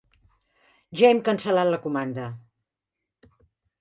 Ja 1.01 1.11
hem 1.11 1.21
cancel·lat 1.29 1.71
la 1.73 1.81
comanda. 1.85 2.25